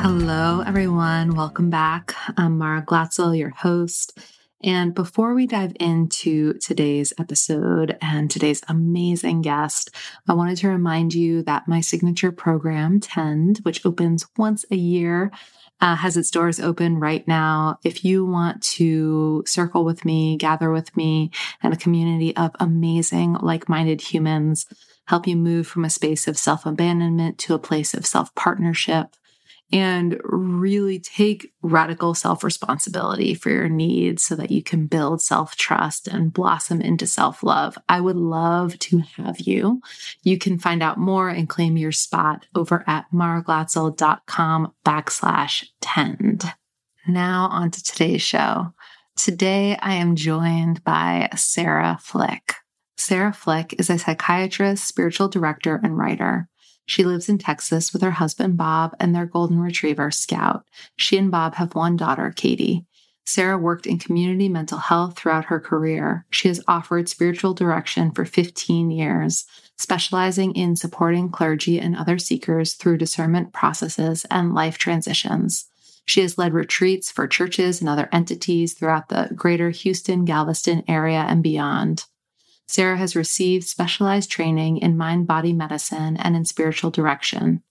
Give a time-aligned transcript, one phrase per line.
[0.00, 1.34] Hello, everyone.
[1.34, 2.14] Welcome back.
[2.36, 4.16] I'm Mara Glatzel, your host.
[4.62, 9.90] And before we dive into today's episode and today's amazing guest,
[10.28, 15.32] I wanted to remind you that my signature program, Tend, which opens once a year,
[15.80, 17.80] uh, has its doors open right now.
[17.82, 23.34] If you want to circle with me, gather with me, and a community of amazing,
[23.34, 24.64] like minded humans,
[25.06, 29.16] help you move from a space of self abandonment to a place of self partnership
[29.70, 35.56] and really take radical self responsibility for your needs so that you can build self
[35.56, 37.76] trust and blossom into self love.
[37.88, 39.80] I would love to have you.
[40.22, 46.44] You can find out more and claim your spot over at maraglatzel.com backslash tend.
[47.06, 48.74] Now, on to today's show.
[49.16, 52.54] Today, I am joined by Sarah Flick.
[52.96, 56.48] Sarah Flick is a psychiatrist, spiritual director, and writer.
[56.88, 60.64] She lives in Texas with her husband, Bob, and their golden retriever, Scout.
[60.96, 62.86] She and Bob have one daughter, Katie.
[63.26, 66.24] Sarah worked in community mental health throughout her career.
[66.30, 69.44] She has offered spiritual direction for 15 years,
[69.76, 75.66] specializing in supporting clergy and other seekers through discernment processes and life transitions.
[76.06, 81.26] She has led retreats for churches and other entities throughout the greater Houston, Galveston area
[81.28, 82.06] and beyond.
[82.68, 87.62] Sarah has received specialized training in mind body medicine and in spiritual direction.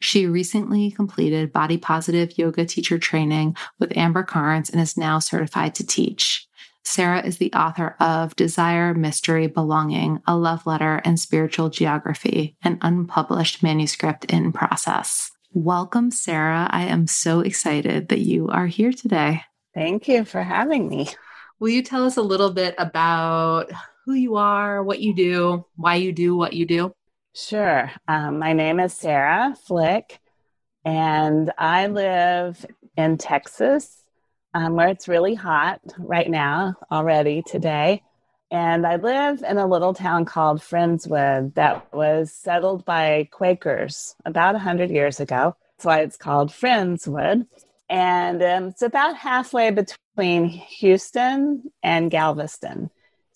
[0.00, 5.74] She recently completed body positive yoga teacher training with Amber Karnes and is now certified
[5.76, 6.48] to teach.
[6.84, 12.78] Sarah is the author of Desire, Mystery, Belonging, a love letter and spiritual geography, an
[12.82, 15.30] unpublished manuscript in process.
[15.52, 16.68] Welcome, Sarah.
[16.70, 19.42] I am so excited that you are here today.
[19.74, 21.08] Thank you for having me.
[21.60, 23.70] Will you tell us a little bit about
[24.04, 26.92] who you are, what you do, why you do what you do?
[27.34, 27.90] Sure.
[28.08, 30.18] Um, my name is Sarah Flick,
[30.84, 32.64] and I live
[32.96, 34.02] in Texas,
[34.54, 38.02] um, where it's really hot right now already today.
[38.50, 44.54] And I live in a little town called Friendswood that was settled by Quakers about
[44.54, 45.54] 100 years ago.
[45.76, 47.46] That's why it's called Friendswood.
[47.88, 52.90] And um, it's about halfway between Houston and Galveston.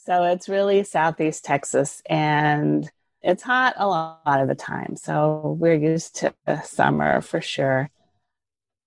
[0.06, 2.90] So it's really Southeast Texas and
[3.22, 4.96] it's hot a lot of the time.
[4.96, 6.34] So we're used to
[6.64, 7.88] summer for sure.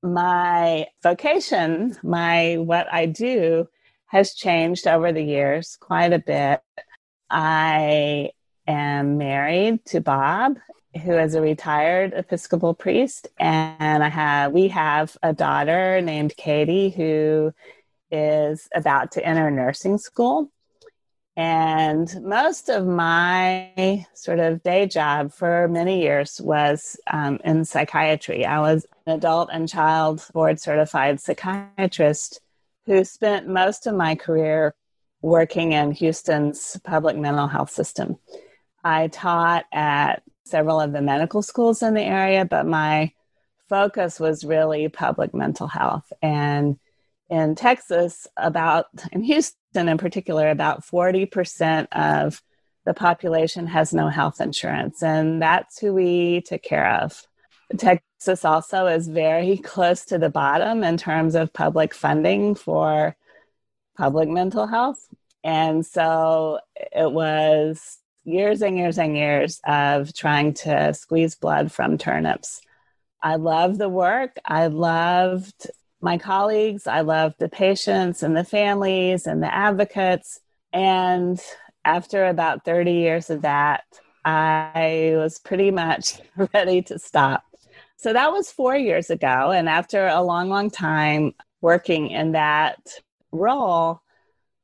[0.04, 3.68] My vocation, my what I do
[4.06, 6.62] has changed over the years quite a bit.
[7.32, 8.30] I
[8.68, 10.58] am married to Bob,
[11.04, 16.92] who is a retired Episcopal priest, and I have we have a daughter named Katie
[16.92, 17.54] who
[18.12, 20.52] is about to enter nursing school.
[21.38, 28.44] And most of my sort of day job for many years was um, in psychiatry.
[28.44, 32.42] I was an adult and child board certified psychiatrist
[32.88, 34.74] who spent most of my career
[35.22, 38.18] working in Houston's public mental health system.
[38.84, 43.12] I taught at several of the medical schools in the area, but my
[43.70, 46.12] focus was really public mental health.
[46.20, 46.80] And
[47.30, 52.42] in Texas, about, in Houston in particular, about 40% of
[52.86, 55.04] the population has no health insurance.
[55.04, 57.22] And that's who we took care of.
[57.78, 63.16] Texas also is very close to the bottom in terms of public funding for
[63.98, 65.06] public mental health.
[65.44, 71.98] And so it was years and years and years of trying to squeeze blood from
[71.98, 72.62] turnips.
[73.22, 74.38] I loved the work.
[74.46, 75.68] I loved
[76.02, 76.88] my colleagues.
[76.88, 80.40] I loved the patients and the families and the advocates.
[80.74, 81.40] And
[81.86, 83.84] after about 30 years of that,
[84.26, 86.20] I was pretty much
[86.54, 87.44] ready to stop.
[87.96, 89.52] So that was four years ago.
[89.52, 92.78] And after a long, long time working in that
[93.32, 94.02] role,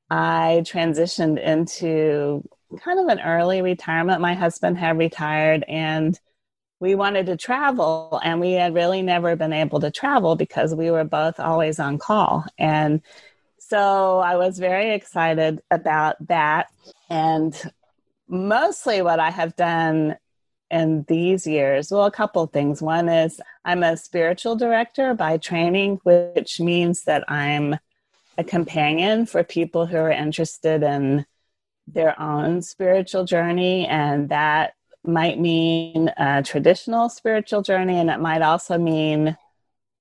[0.09, 2.47] I transitioned into
[2.83, 4.21] kind of an early retirement.
[4.21, 6.19] My husband had retired and
[6.83, 10.91] we wanted to travel, and we had really never been able to travel because we
[10.91, 12.44] were both always on call.
[12.57, 13.01] And
[13.57, 16.68] so I was very excited about that.
[17.09, 17.56] And
[18.27, 20.18] mostly what I have done
[20.69, 22.81] in these years, well, a couple things.
[22.81, 27.77] One is I'm a spiritual director by training, which means that I'm
[28.38, 31.25] a companion for people who are interested in
[31.88, 33.88] their own spiritual journey.
[33.88, 34.74] And that
[35.06, 39.38] might mean a traditional spiritual journey, and it might also mean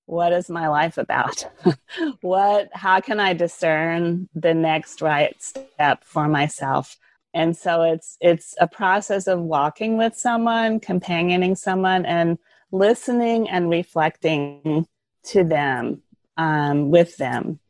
[0.06, 1.46] what is my life about?
[2.20, 6.96] what, how can I discern the next right step for myself?
[7.32, 12.38] And so it's it's a process of walking with someone, companioning someone, and
[12.70, 14.86] listening and reflecting
[15.24, 16.02] to them
[16.36, 17.60] um, with them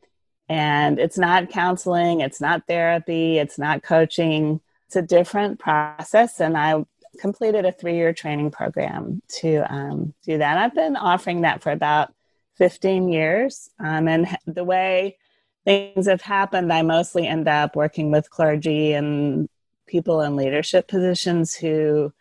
[0.49, 4.61] and it's not counseling, it's not therapy, it's not coaching.
[4.87, 6.39] It's a different process.
[6.39, 6.85] And I
[7.19, 10.57] completed a three year training program to um, do that.
[10.57, 12.13] I've been offering that for about
[12.57, 13.69] 15 years.
[13.79, 15.17] Um, and the way
[15.65, 19.47] things have happened, I mostly end up working with clergy and
[19.87, 22.13] people in leadership positions who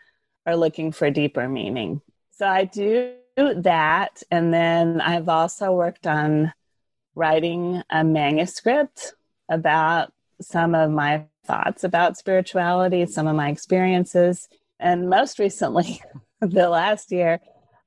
[0.47, 2.01] are looking for deeper meaning.
[2.31, 4.23] So I do that.
[4.31, 6.53] And then I've also worked on
[7.15, 9.15] writing a manuscript
[9.49, 14.49] about some of my thoughts about spirituality, some of my experiences.
[14.83, 16.03] And most recently,
[16.41, 17.41] the last year,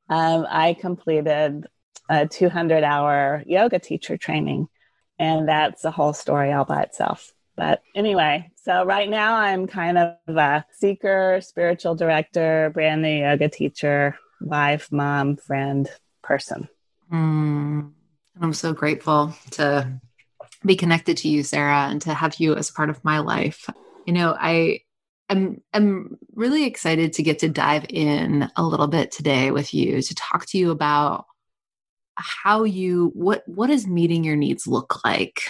[0.09, 1.67] um, I completed
[2.09, 4.69] a 200 hour yoga teacher training.
[5.19, 7.31] And that's a whole story all by itself.
[7.55, 13.49] But anyway, so right now I'm kind of a seeker, spiritual director, brand new yoga
[13.49, 15.89] teacher, wife, mom, friend,
[16.21, 16.67] person.
[17.11, 17.91] Mm.
[18.41, 20.01] I'm so grateful to
[20.65, 23.69] be connected to you, Sarah, and to have you as part of my life.
[24.05, 24.81] You know, I
[25.29, 30.01] am I'm really excited to get to dive in a little bit today with you
[30.01, 31.25] to talk to you about
[32.15, 35.41] how you what what does meeting your needs look like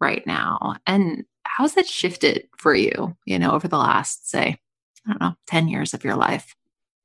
[0.00, 0.76] right now?
[0.86, 4.58] And how's that shifted for you you know over the last say
[5.06, 6.54] i don't know 10 years of your life?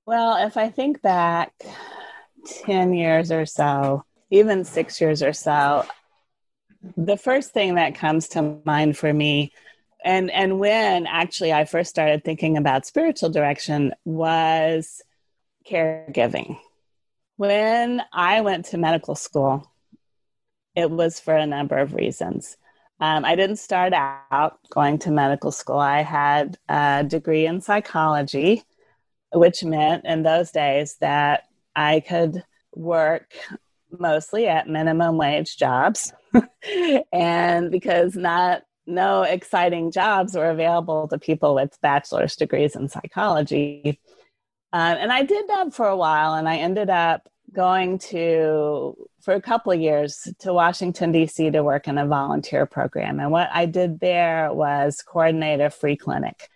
[0.05, 1.53] Well if i think back
[2.65, 5.85] 10 years or so even six years or so,
[6.97, 9.51] the first thing that comes to mind for me
[10.03, 15.01] and and when actually I first started thinking about spiritual direction was
[15.69, 16.59] caregiving.
[17.37, 19.71] When I went to medical school,
[20.75, 22.57] it was for a number of reasons.
[22.99, 25.79] Um, I didn't start out going to medical school.
[25.79, 28.63] I had a degree in psychology,
[29.33, 31.43] which meant in those days that
[31.75, 32.43] I could
[32.75, 33.33] work
[33.91, 36.13] mostly at minimum wage jobs.
[37.11, 43.99] and because not no exciting jobs were available to people with bachelor's degrees in psychology.
[44.71, 49.33] Um, and I did that for a while, and I ended up going to, for
[49.35, 51.51] a couple of years, to Washington, D.C.
[51.51, 53.19] to work in a volunteer program.
[53.19, 56.49] And what I did there was coordinate a free clinic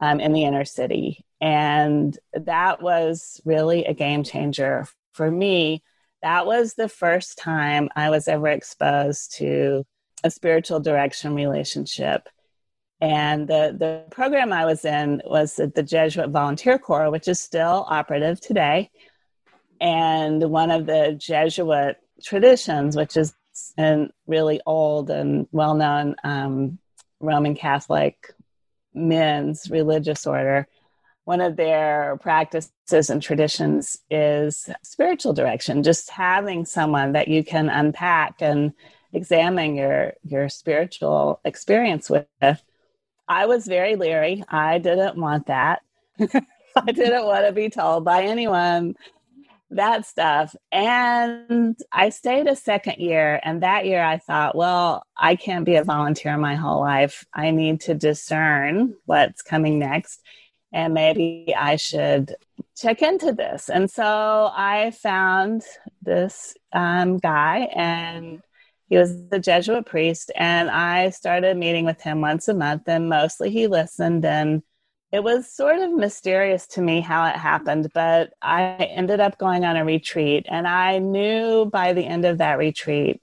[0.00, 1.24] um, in the inner city.
[1.40, 5.82] And that was really a game changer for me
[6.24, 9.84] that was the first time I was ever exposed to
[10.24, 12.28] a spiritual direction relationship.
[13.00, 17.84] And the, the program I was in was the Jesuit Volunteer Corps, which is still
[17.88, 18.90] operative today.
[19.80, 23.34] And one of the Jesuit traditions, which is
[23.78, 26.78] a really old and well known um,
[27.20, 28.32] Roman Catholic
[28.94, 30.66] men's religious order,
[31.24, 37.68] one of their practices and traditions is spiritual direction, just having someone that you can
[37.68, 38.72] unpack and
[39.14, 42.26] examine your your spiritual experience with.
[43.26, 44.44] I was very leery.
[44.48, 45.82] I didn't want that.
[46.20, 48.96] I didn't want to be told by anyone
[49.70, 50.54] that stuff.
[50.72, 53.40] And I stayed a second year.
[53.42, 57.24] And that year I thought, well, I can't be a volunteer my whole life.
[57.32, 60.20] I need to discern what's coming next.
[60.72, 62.34] And maybe I should
[62.76, 63.68] check into this.
[63.68, 65.62] And so I found
[66.02, 68.42] this um, guy, and
[68.88, 70.30] he was a Jesuit priest.
[70.36, 74.62] And I started meeting with him once a month, and mostly he listened and
[75.14, 78.62] it was sort of mysterious to me how it happened, but I
[78.96, 83.22] ended up going on a retreat, and I knew by the end of that retreat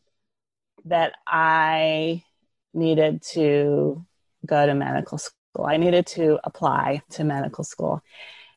[0.85, 2.23] that I
[2.73, 4.05] needed to
[4.45, 5.65] go to medical school.
[5.65, 8.01] I needed to apply to medical school.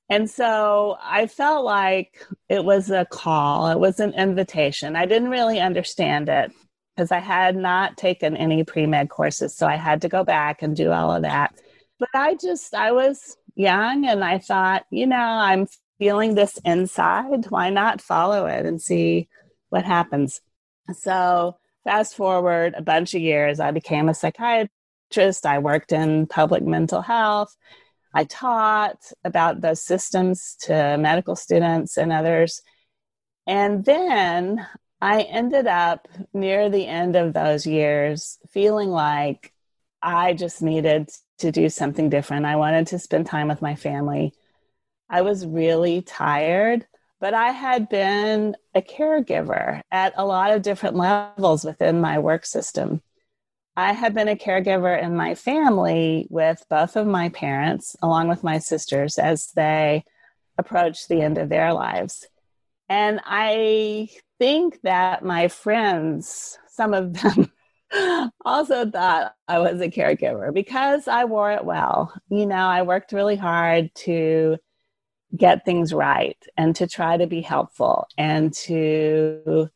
[0.09, 4.95] And so I felt like it was a call, it was an invitation.
[4.95, 6.53] I didn't really understand it
[6.95, 9.57] because I had not taken any pre med courses.
[9.57, 11.55] So I had to go back and do all of that
[11.99, 15.67] but I just, I was young and I thought, you know, I'm
[15.99, 17.47] feeling this inside.
[17.49, 19.29] Why not follow it and see
[19.71, 20.41] what happens?
[20.93, 25.47] So, fast forward a bunch of years, I became a psychiatrist.
[25.47, 27.55] I worked in public mental health.
[28.13, 32.63] I taught about those systems to medical students and others.
[33.47, 34.67] And then
[35.05, 39.53] I ended up near the end of those years feeling like
[40.01, 42.47] I just needed to do something different.
[42.47, 44.33] I wanted to spend time with my family.
[45.11, 46.87] I was really tired,
[47.21, 52.47] but I had been a caregiver at a lot of different levels within my work
[52.47, 53.03] system.
[53.77, 58.43] I had been a caregiver in my family with both of my parents, along with
[58.43, 60.05] my sisters, as they
[60.57, 62.27] approached the end of their lives.
[62.89, 67.51] And I think that my friends, some of them,
[68.45, 72.13] also thought I was a caregiver because I wore it well.
[72.29, 74.57] You know, I worked really hard to
[75.37, 79.69] get things right and to try to be helpful and to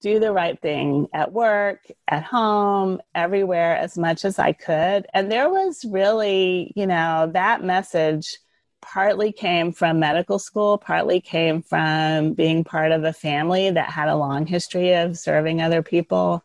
[0.00, 5.06] do the right thing at work, at home, everywhere as much as I could.
[5.12, 8.38] And there was really, you know, that message
[8.80, 14.08] partly came from medical school, partly came from being part of a family that had
[14.08, 16.44] a long history of serving other people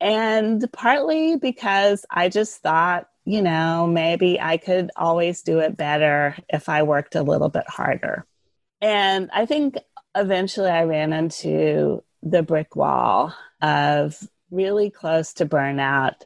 [0.00, 6.36] and partly because I just thought, you know, maybe I could always do it better
[6.48, 8.26] if I worked a little bit harder.
[8.80, 9.76] And I think
[10.16, 14.18] eventually I ran into the brick wall of
[14.50, 16.22] really close to burnout.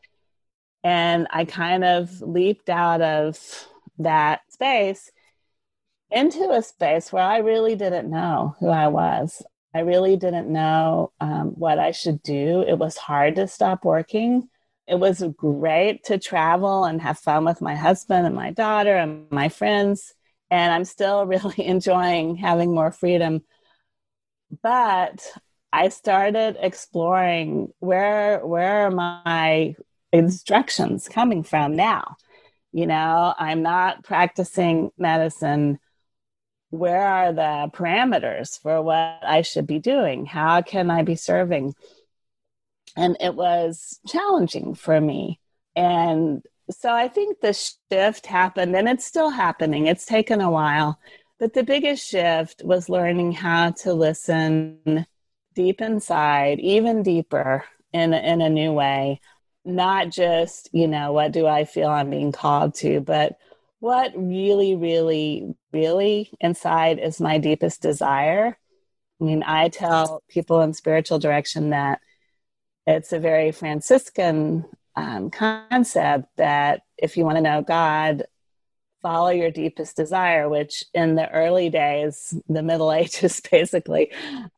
[0.84, 3.38] And I kind of leaped out of
[3.98, 5.10] that space
[6.10, 9.42] into a space where I really didn't know who I was.
[9.74, 12.62] I really didn't know um, what I should do.
[12.62, 14.48] It was hard to stop working.
[14.86, 19.30] It was great to travel and have fun with my husband and my daughter and
[19.30, 20.14] my friends.
[20.50, 23.42] And I'm still really enjoying having more freedom.
[24.62, 25.26] But
[25.72, 29.74] I started exploring where where are my
[30.12, 32.14] instructions coming from now?
[32.70, 35.80] You know, I'm not practicing medicine
[36.78, 40.26] where are the parameters for what I should be doing?
[40.26, 41.74] How can I be serving?
[42.96, 45.40] And it was challenging for me.
[45.76, 49.86] And so I think the shift happened, and it's still happening.
[49.86, 50.98] It's taken a while.
[51.38, 55.06] But the biggest shift was learning how to listen
[55.54, 59.20] deep inside, even deeper in, in a new way.
[59.64, 63.38] Not just, you know, what do I feel I'm being called to, but
[63.84, 68.56] what really, really, really inside is my deepest desire.
[69.20, 72.00] I mean, I tell people in spiritual direction that
[72.86, 74.64] it's a very Franciscan
[74.96, 78.22] um, concept that if you want to know God,
[79.02, 84.10] follow your deepest desire, which in the early days, the Middle Ages, basically,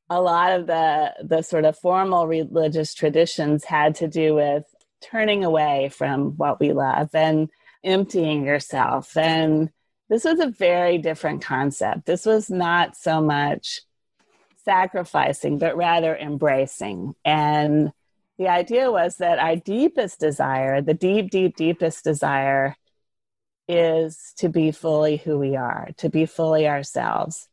[0.08, 4.62] a lot of the, the sort of formal religious traditions had to do with
[5.02, 7.10] turning away from what we love.
[7.12, 7.50] And
[7.86, 9.16] emptying yourself.
[9.16, 9.70] And
[10.08, 12.06] this was a very different concept.
[12.06, 13.80] This was not so much
[14.64, 17.14] sacrificing, but rather embracing.
[17.24, 17.92] And
[18.38, 22.76] the idea was that our deepest desire, the deep, deep, deepest desire,
[23.68, 27.48] is to be fully who we are, to be fully ourselves.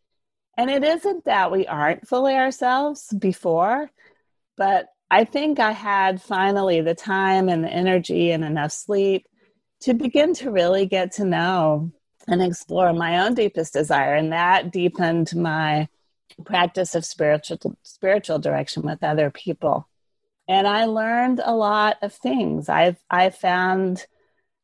[0.58, 3.90] And it isn't that we aren't fully ourselves before,
[4.58, 9.26] but I think I had finally the time and the energy and enough sleep
[9.84, 11.92] to begin to really get to know
[12.28, 14.16] and explore my own deepest desire.
[14.16, 15.88] And that deepened my
[16.46, 19.88] practice of spiritual spiritual direction with other people.
[20.48, 22.70] and I learned a lot of things.
[22.70, 24.06] I've I found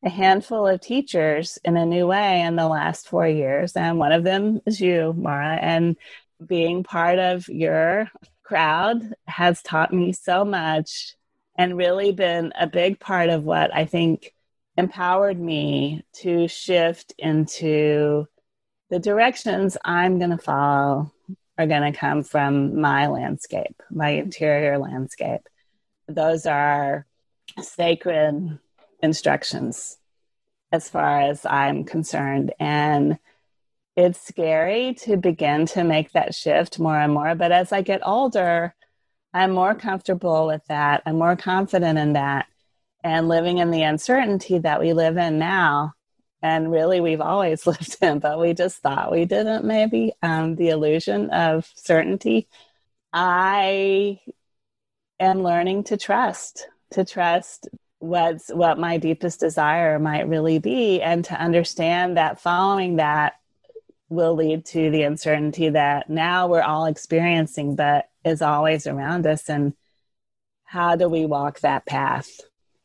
[0.04, 4.12] a handful of teachers in a new way in the last four years, and one
[4.12, 5.56] of them is you, Mara.
[5.56, 5.96] And
[6.44, 8.10] being part of your
[8.42, 11.14] crowd has taught me so much
[11.56, 14.32] and really been a big part of what I think
[14.80, 18.26] empowered me to shift into
[18.88, 21.12] the directions I'm going to follow
[21.58, 25.42] are going to come from my landscape, my interior landscape.
[26.08, 27.06] Those are
[27.60, 28.58] sacred
[29.02, 29.98] instructions
[30.72, 32.54] as far as I'm concerned.
[32.58, 33.18] And
[33.96, 37.34] it's scary to begin to make that shift more and more.
[37.34, 38.74] But as I get older,
[39.34, 41.02] I'm more comfortable with that.
[41.04, 42.46] I'm more confident in that.
[43.02, 45.94] And living in the uncertainty that we live in now,
[46.42, 50.68] and really we've always lived in, but we just thought we didn't, maybe, um, the
[50.68, 52.48] illusion of certainty.
[53.12, 54.20] I
[55.18, 57.68] am learning to trust, to trust
[58.00, 63.34] what's what my deepest desire might really be and to understand that following that
[64.08, 69.48] will lead to the uncertainty that now we're all experiencing but is always around us.
[69.48, 69.74] And
[70.64, 72.40] how do we walk that path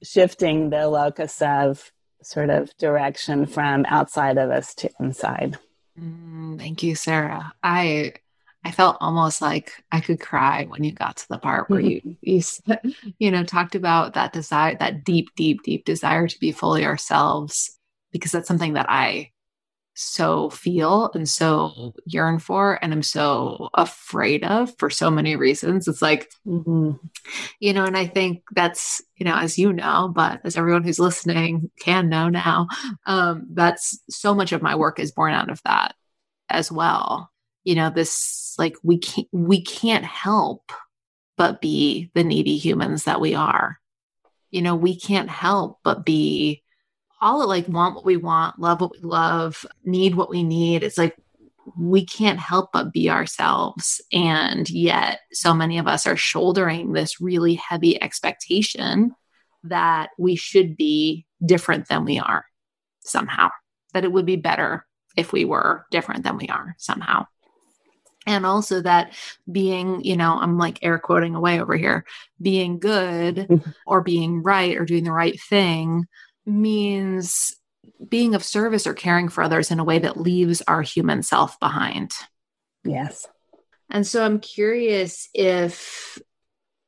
[0.05, 5.57] shifting the locus of sort of direction from outside of us to inside.
[5.99, 7.53] Mm, thank you sarah.
[7.63, 8.13] I
[8.63, 12.01] I felt almost like I could cry when you got to the part where you
[12.21, 12.41] you
[13.19, 17.77] you know talked about that desire that deep deep deep desire to be fully ourselves
[18.11, 19.31] because that's something that I
[19.95, 25.87] so feel and so yearn for and I'm so afraid of for so many reasons.
[25.87, 26.91] It's like mm-hmm.
[27.59, 30.99] you know and I think that's you know as you know but as everyone who's
[30.99, 32.67] listening can know now
[33.05, 35.95] um that's so much of my work is born out of that
[36.49, 37.31] as well
[37.63, 40.71] you know this like we can't we can't help
[41.37, 43.79] but be the needy humans that we are
[44.51, 46.63] you know we can't help but be
[47.21, 50.83] all like want what we want love what we love need what we need.
[50.83, 51.15] It's like
[51.77, 54.01] we can't help but be ourselves.
[54.11, 59.15] And yet so many of us are shouldering this really heavy expectation
[59.63, 62.45] that we should be different than we are
[62.99, 63.49] somehow
[63.93, 67.25] that it would be better if we were different than we are somehow.
[68.27, 69.13] And also that
[69.51, 72.05] being you know i'm like air quoting away over here
[72.41, 76.07] being good or being right or doing the right thing
[76.45, 77.55] means
[78.07, 81.59] being of service or caring for others in a way that leaves our human self
[81.59, 82.11] behind
[82.83, 83.27] yes
[83.89, 86.19] and so i'm curious if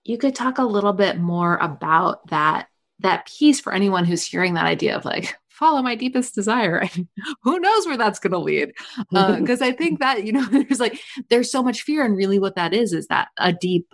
[0.03, 2.67] you could talk a little bit more about that
[2.99, 6.87] that piece for anyone who's hearing that idea of like follow my deepest desire.
[7.41, 8.73] Who knows where that's going to lead?
[9.11, 12.05] Because uh, I think that, you know, there's like, there's so much fear.
[12.05, 13.91] And really what that is, is that a deep,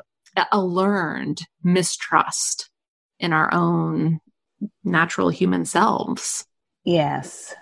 [0.51, 2.69] a learned mistrust
[3.19, 4.19] in our own
[4.83, 6.45] natural human selves.
[6.83, 7.53] Yes.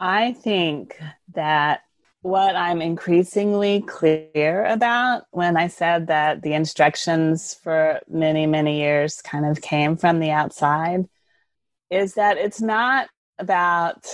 [0.00, 1.00] I think
[1.34, 1.80] that
[2.22, 9.22] what I'm increasingly clear about when I said that the instructions for many, many years
[9.22, 11.08] kind of came from the outside
[11.90, 13.08] is that it's not
[13.38, 14.06] about,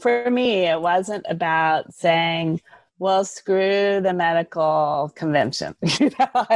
[0.00, 2.60] for me, it wasn't about saying,
[2.98, 5.74] well, screw the medical convention.
[5.82, 6.46] you know,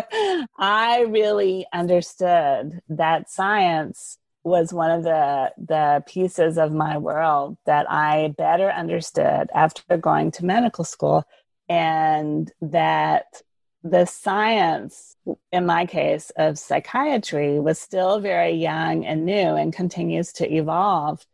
[0.56, 7.90] I really understood that science was one of the the pieces of my world that
[7.90, 11.24] I better understood after going to medical school
[11.68, 13.42] and that
[13.82, 15.16] the science
[15.52, 21.24] in my case of psychiatry was still very young and new and continues to evolve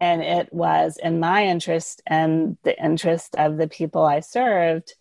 [0.00, 4.94] and it was in my interest and the interest of the people I served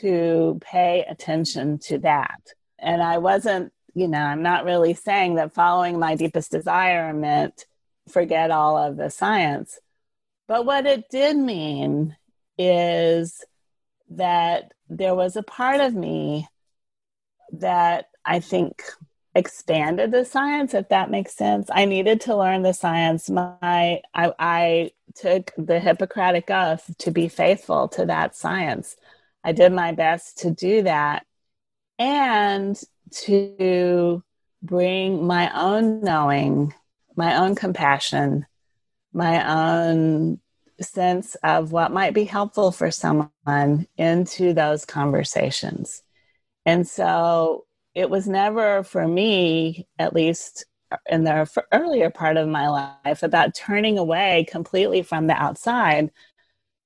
[0.00, 2.40] to pay attention to that.
[2.78, 7.66] And I wasn't, you know, I'm not really saying that following my deepest desire meant
[8.08, 9.78] forget all of the science.
[10.46, 12.16] But what it did mean
[12.58, 13.44] is
[14.10, 16.48] that there was a part of me
[17.52, 18.82] that I think
[19.34, 21.68] expanded the science if that makes sense.
[21.72, 23.30] I needed to learn the science.
[23.30, 28.96] My i, I took the hippocratic oath to be faithful to that science.
[29.42, 31.26] I did my best to do that.
[31.98, 32.80] And
[33.22, 34.22] to
[34.62, 36.72] bring my own knowing
[37.16, 38.46] my own compassion
[39.14, 39.48] my
[39.80, 40.40] own
[40.80, 46.02] sense of what might be helpful for someone into those conversations.
[46.66, 50.66] And so it was never for me, at least
[51.06, 56.10] in the earlier part of my life, about turning away completely from the outside,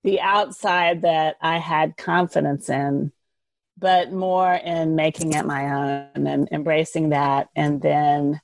[0.05, 3.11] the outside that I had confidence in,
[3.79, 8.41] but more in making it my own and embracing that and then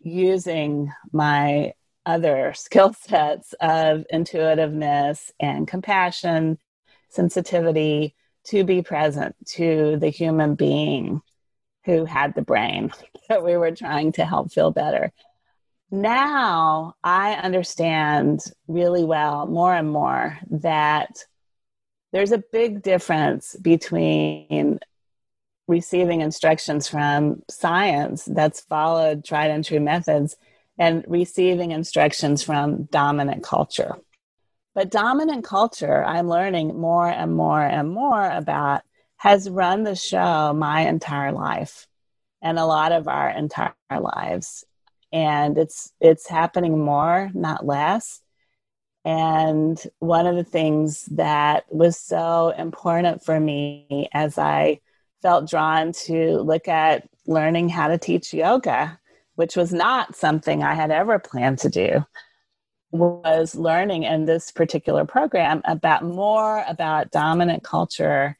[0.00, 1.72] using my
[2.04, 6.58] other skill sets of intuitiveness and compassion,
[7.08, 11.20] sensitivity to be present to the human being
[11.84, 12.92] who had the brain
[13.28, 15.12] that we were trying to help feel better.
[15.90, 21.24] Now I understand really well, more and more, that
[22.12, 24.78] there's a big difference between
[25.68, 30.36] receiving instructions from science that's followed tried and true methods
[30.78, 33.96] and receiving instructions from dominant culture.
[34.74, 38.82] But dominant culture, I'm learning more and more and more about,
[39.18, 41.86] has run the show my entire life
[42.40, 44.64] and a lot of our entire lives.
[45.12, 48.21] And it's it's happening more, not less.
[49.04, 54.80] And one of the things that was so important for me as I
[55.22, 58.98] felt drawn to look at learning how to teach yoga,
[59.34, 62.04] which was not something I had ever planned to do,
[62.92, 68.36] was learning in this particular program about more about dominant culture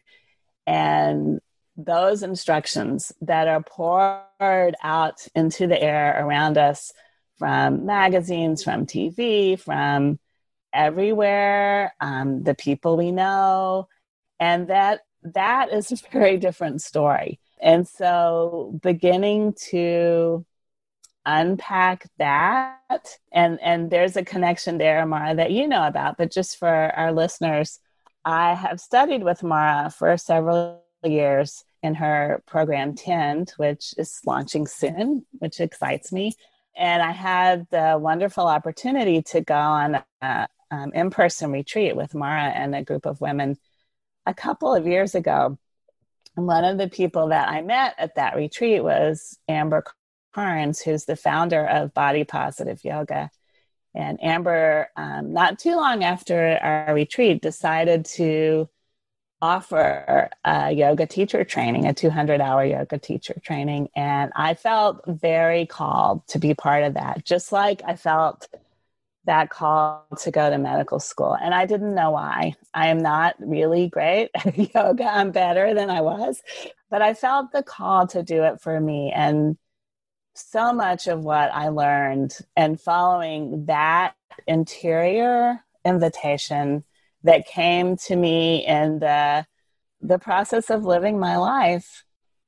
[0.66, 1.40] and
[1.76, 6.92] those instructions that are poured out into the air around us
[7.38, 10.18] from magazines, from TV, from
[10.72, 13.88] everywhere, um, the people we know,
[14.40, 17.38] and that that is a very different story.
[17.60, 20.44] And so, beginning to
[21.24, 26.58] unpack that, and and there's a connection there, Mara, that you know about, but just
[26.58, 27.78] for our listeners,
[28.24, 34.66] I have studied with Mara for several years in her program Tend, which is launching
[34.66, 36.32] soon, which excites me.
[36.76, 42.14] And I had the wonderful opportunity to go on a, um, in person retreat with
[42.14, 43.58] Mara and a group of women
[44.26, 45.58] a couple of years ago.
[46.36, 49.84] And one of the people that I met at that retreat was Amber
[50.34, 53.30] Karnes, who's the founder of Body Positive Yoga.
[53.94, 58.70] And Amber, um, not too long after our retreat, decided to
[59.42, 63.90] offer a yoga teacher training, a 200 hour yoga teacher training.
[63.94, 68.48] And I felt very called to be part of that, just like I felt
[69.24, 71.36] that call to go to medical school.
[71.40, 72.54] And I didn't know why.
[72.74, 75.04] I am not really great at yoga.
[75.04, 76.42] I'm better than I was,
[76.90, 79.12] but I felt the call to do it for me.
[79.14, 79.56] And
[80.34, 84.14] so much of what I learned and following that
[84.46, 86.84] interior invitation
[87.24, 89.46] that came to me in the
[90.00, 92.04] the process of living my life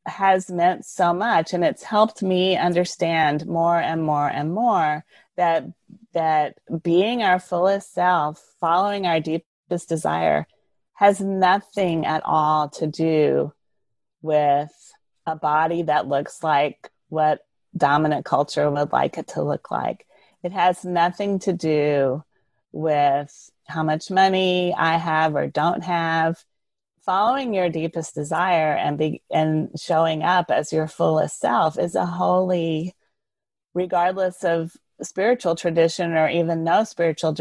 [0.07, 5.05] has meant so much and it's helped me understand more and more and more
[5.37, 5.65] that
[6.13, 10.47] that being our fullest self, following our deepest desire,
[10.95, 13.53] has nothing at all to do
[14.23, 14.71] with
[15.27, 17.41] a body that looks like what
[17.77, 20.07] dominant culture would like it to look like.
[20.43, 22.23] It has nothing to do
[22.73, 26.43] with how much money I have or don't have.
[27.05, 32.07] Following your deepest desire and be, and showing up as your fullest self is a
[32.07, 32.95] holy,
[33.75, 37.35] regardless of spiritual tradition or even no spiritual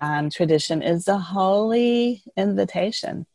[0.00, 3.26] um, tradition is a holy invitation.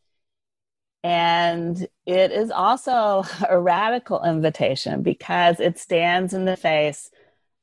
[1.03, 7.09] And it is also a radical invitation because it stands in the face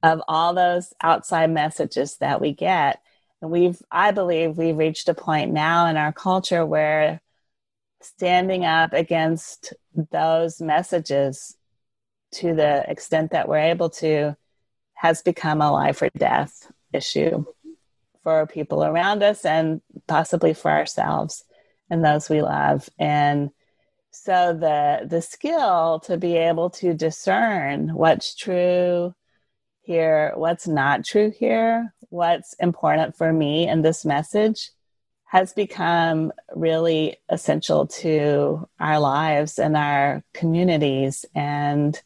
[0.03, 3.01] of all those outside messages that we get.
[3.41, 7.21] And we've, I believe, we've reached a point now in our culture where
[8.01, 9.73] standing up against
[10.13, 11.57] those messages
[12.33, 14.37] to the extent that we're able to
[14.95, 17.45] has become a life or death issue
[18.23, 21.45] for people around us and possibly for ourselves
[21.91, 22.89] and those we love.
[22.99, 23.51] And
[24.11, 29.15] so the the skill to be able to discern what's true
[29.83, 34.71] here, what's not true here, what's important for me in this message
[35.25, 42.01] has become really essential to our lives and our communities and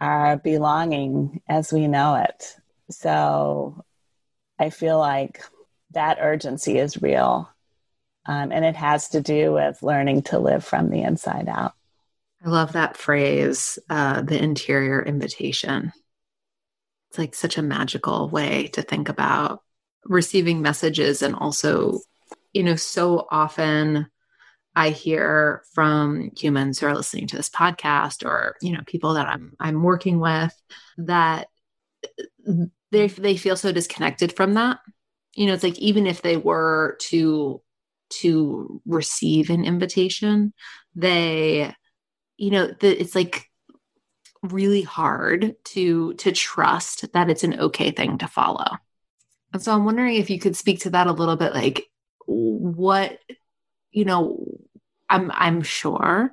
[0.00, 2.56] our belonging as we know it.
[2.90, 3.84] So
[4.58, 5.42] I feel like
[5.92, 7.50] that urgency is real.
[8.26, 11.74] Um, and it has to do with learning to live from the inside out.
[12.44, 15.92] I love that phrase, uh, the interior invitation.
[17.10, 19.62] It's like such a magical way to think about
[20.04, 22.00] receiving messages and also,
[22.52, 24.08] you know, so often
[24.76, 29.26] I hear from humans who are listening to this podcast or, you know, people that
[29.26, 30.54] I'm I'm working with
[30.98, 31.48] that
[32.92, 34.78] they they feel so disconnected from that.
[35.34, 37.60] You know, it's like even if they were to
[38.08, 40.52] to receive an invitation.
[40.94, 41.74] They,
[42.36, 43.50] you know, the, it's like
[44.42, 48.76] really hard to to trust that it's an okay thing to follow.
[49.52, 51.86] And so I'm wondering if you could speak to that a little bit like
[52.26, 53.18] what
[53.90, 54.55] you know
[55.08, 56.32] I'm I'm sure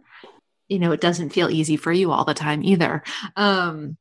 [0.68, 3.04] you know it doesn't feel easy for you all the time either.
[3.36, 3.98] Um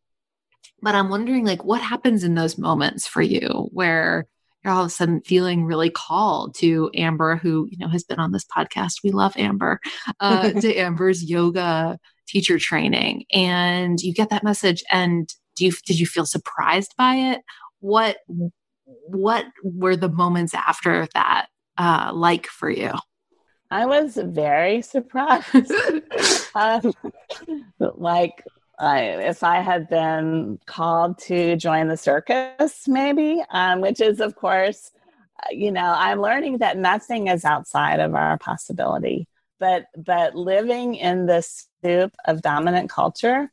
[0.81, 4.27] but I'm wondering like what happens in those moments for you where
[4.65, 8.21] you're all of a sudden feeling really called to Amber, who you know has been
[8.21, 9.03] on this podcast.
[9.03, 9.81] We love Amber,
[10.21, 14.85] uh, to Amber's yoga teacher training, and you get that message.
[14.91, 17.41] And do you did you feel surprised by it?
[17.81, 18.19] What
[18.85, 21.47] what were the moments after that
[21.79, 22.93] uh, like for you?
[23.73, 25.73] I was very surprised.
[26.55, 26.93] um,
[27.79, 28.45] like
[28.79, 34.37] I, if I had been called to join the circus, maybe, um, which is, of
[34.37, 34.91] course,
[35.43, 39.27] uh, you know, I'm learning that nothing is outside of our possibility.
[39.59, 41.41] But but living in the
[41.83, 43.51] soup of dominant culture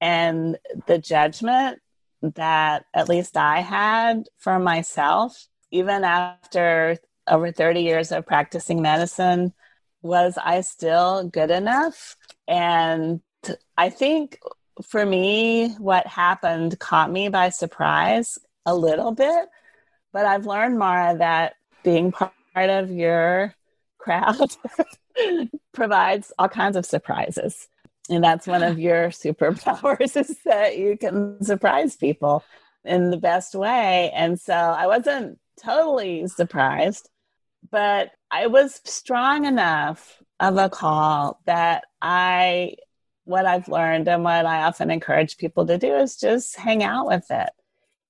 [0.00, 1.80] and the judgment
[2.22, 6.96] that at least I had for myself, even after
[7.28, 9.52] over 30 years of practicing medicine,
[10.02, 12.16] was I still good enough?
[12.46, 13.20] And
[13.76, 14.38] I think
[14.82, 19.48] for me, what happened caught me by surprise a little bit.
[20.12, 23.54] But I've learned, Mara, that being part of your
[23.98, 24.56] crowd
[25.72, 27.68] provides all kinds of surprises.
[28.10, 32.44] And that's one of your superpowers is that you can surprise people
[32.84, 34.10] in the best way.
[34.14, 37.08] And so I wasn't totally surprised,
[37.70, 42.76] but I was strong enough of a call that I
[43.24, 47.06] what I've learned and what I often encourage people to do is just hang out
[47.06, 47.48] with it.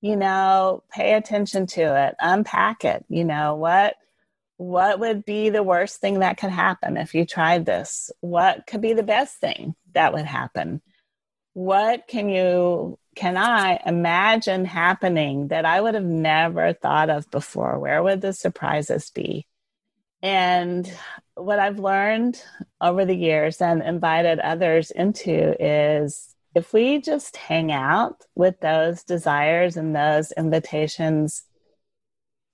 [0.00, 3.04] You know, pay attention to it, unpack it.
[3.08, 3.94] You know, what
[4.56, 8.10] what would be the worst thing that could happen if you tried this?
[8.20, 10.80] What could be the best thing that would happen?
[11.54, 17.78] What can you can I imagine happening that I would have never thought of before?
[17.78, 19.46] Where would the surprises be?
[20.22, 20.90] And
[21.34, 22.42] what I've learned
[22.80, 29.02] over the years and invited others into is if we just hang out with those
[29.02, 31.42] desires and those invitations,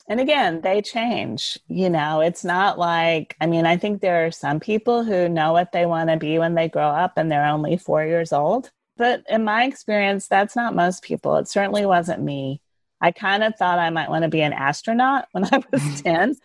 [0.08, 1.58] and again, they change.
[1.68, 5.52] You know, it's not like, I mean, I think there are some people who know
[5.52, 8.72] what they want to be when they grow up and they're only four years old.
[9.00, 11.36] But in my experience, that's not most people.
[11.36, 12.60] It certainly wasn't me.
[13.00, 16.36] I kind of thought I might want to be an astronaut when I was 10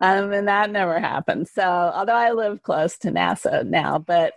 [0.00, 1.48] um, and that never happened.
[1.48, 4.32] So, although I live close to NASA now, but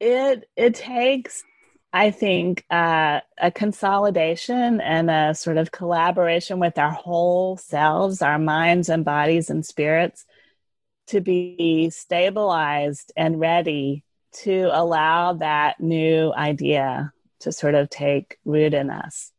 [0.00, 1.44] it it takes,
[1.94, 8.38] I think, uh, a consolidation and a sort of collaboration with our whole selves, our
[8.38, 10.26] minds and bodies and spirits,
[11.06, 14.04] to be stabilized and ready
[14.44, 19.32] to allow that new idea to sort of take root in us.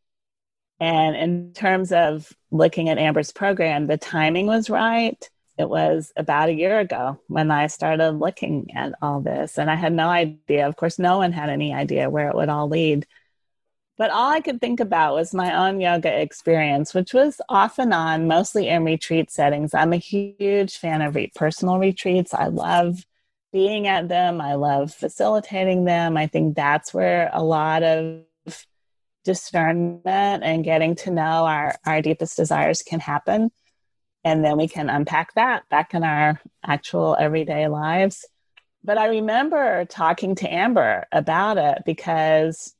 [0.79, 5.17] And in terms of looking at Amber's program, the timing was right
[5.59, 9.59] it was about a year ago when I started looking at all this.
[9.59, 10.65] And I had no idea.
[10.65, 13.05] Of course, no one had any idea where it would all lead.
[13.97, 17.93] But all I could think about was my own yoga experience, which was off and
[17.93, 19.73] on, mostly in retreat settings.
[19.73, 22.33] I'm a huge fan of personal retreats.
[22.33, 23.05] I love
[23.51, 26.17] being at them, I love facilitating them.
[26.17, 28.21] I think that's where a lot of
[29.23, 33.51] discernment and getting to know our, our deepest desires can happen
[34.23, 38.25] and then we can unpack that back in our actual everyday lives.
[38.83, 42.75] But I remember talking to Amber about it because,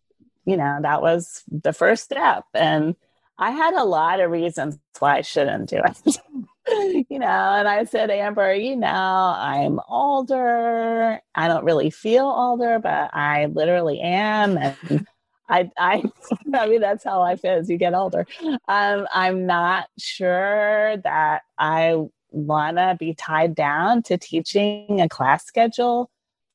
[0.46, 2.46] you know, that was the first step.
[2.54, 2.96] And
[3.38, 6.18] I had a lot of reasons why I shouldn't do it.
[7.10, 11.20] you know, and I said, Amber, you know, I'm older.
[11.36, 14.58] I don't really feel older, but I literally am.
[14.58, 15.06] And
[15.48, 16.04] I, I,
[16.54, 17.70] I mean, that's how life is.
[17.70, 18.26] You get older.
[18.68, 21.96] Um, I'm not sure that I
[22.32, 26.12] want to be tied down to teaching a class schedule.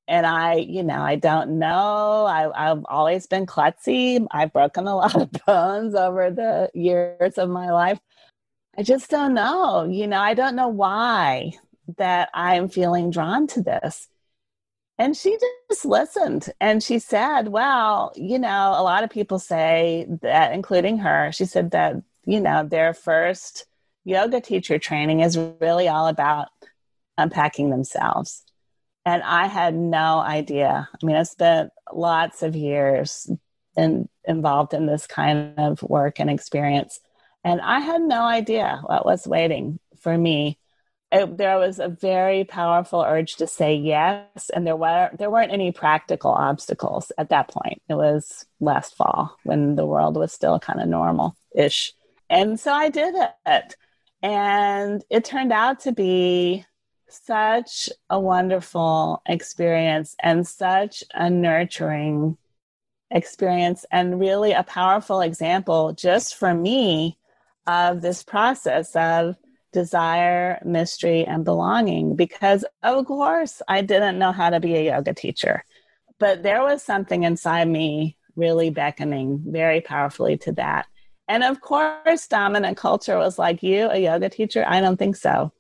[0.07, 2.27] And I, you know, I don't know.
[2.27, 4.25] I, I've always been klutzy.
[4.31, 7.99] I've broken a lot of bones over the years of my life.
[8.77, 9.85] I just don't know.
[9.85, 11.53] You know, I don't know why
[11.97, 14.09] that I'm feeling drawn to this.
[14.99, 15.37] And she
[15.71, 20.99] just listened and she said, Well, you know, a lot of people say that, including
[20.99, 23.67] her, she said that, you know, their first
[24.05, 26.49] yoga teacher training is really all about
[27.19, 28.45] unpacking themselves.
[29.05, 30.89] And I had no idea.
[30.93, 33.31] I mean, I spent lots of years
[33.77, 37.01] in, involved in this kind of work and experience.
[37.45, 40.59] And I had no idea what was waiting for me.
[41.13, 45.53] It, there was a very powerful urge to say yes, and there were there weren't
[45.53, 47.81] any practical obstacles at that point.
[47.89, 51.93] It was last fall when the world was still kind of normal ish,
[52.29, 53.15] and so I did
[53.47, 53.77] it,
[54.23, 56.65] and it turned out to be
[57.09, 62.39] such a wonderful experience and such a nurturing
[63.11, 67.19] experience, and really a powerful example just for me
[67.67, 69.37] of this process of
[69.73, 75.13] desire, mystery, and belonging because, of course, I didn't know how to be a yoga
[75.13, 75.65] teacher.
[76.19, 80.87] But there was something inside me really beckoning very powerfully to that.
[81.29, 84.65] And of course, dominant culture was like, You, a yoga teacher?
[84.67, 85.53] I don't think so.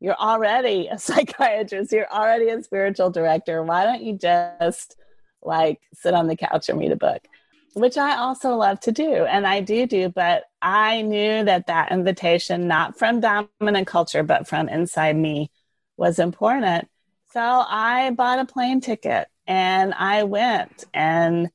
[0.00, 3.62] You're already a psychiatrist, you're already a spiritual director.
[3.62, 4.96] Why don't you just
[5.42, 7.26] like sit on the couch and read a book?
[7.74, 11.92] Which I also love to do, and I do do, but I knew that that
[11.92, 15.50] invitation, not from dominant culture, but from inside me,
[15.96, 16.88] was important.
[17.32, 21.50] So I bought a plane ticket and I went and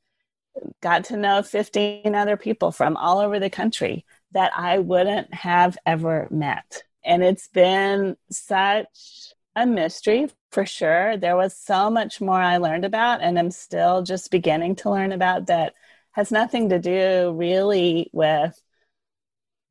[0.82, 5.78] got to know 15 other people from all over the country that I wouldn't have
[5.86, 6.84] ever met.
[7.04, 11.18] And it's been such a mystery for sure.
[11.18, 15.12] There was so much more I learned about, and I'm still just beginning to learn
[15.12, 15.74] about that
[16.16, 18.58] has nothing to do really with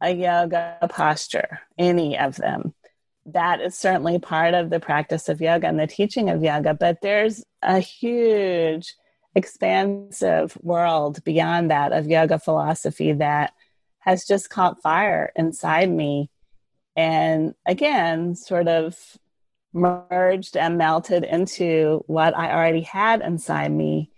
[0.03, 2.75] a yoga posture, any of them.
[3.25, 6.99] That is certainly part of the practice of yoga and the teaching of yoga, but
[7.01, 8.95] there's a huge,
[9.35, 13.55] expansive world beyond that of yoga philosophy that
[14.01, 16.29] has just caught fire inside me.
[16.95, 18.99] And again, sort of
[19.73, 24.11] merged and melted into what I already had inside me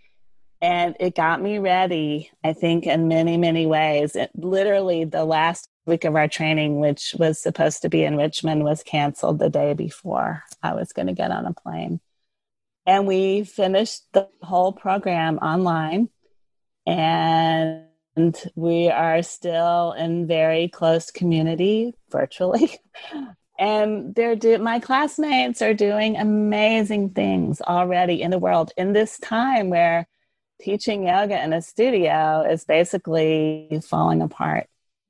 [0.61, 4.15] and it got me ready i think in many many ways.
[4.15, 8.63] It, literally the last week of our training which was supposed to be in richmond
[8.63, 11.99] was canceled the day before i was going to get on a plane.
[12.85, 16.09] And we finished the whole program online
[16.85, 17.83] and
[18.55, 22.71] we are still in very close community virtually.
[23.59, 29.17] And they're do my classmates are doing amazing things already in the world in this
[29.17, 30.07] time where
[30.61, 34.67] teaching yoga in a studio is basically falling apart.